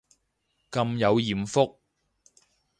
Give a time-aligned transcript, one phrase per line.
[0.71, 1.79] 咁有艷福